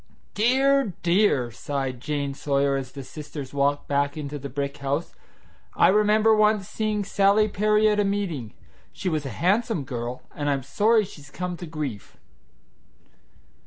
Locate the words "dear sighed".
1.03-1.99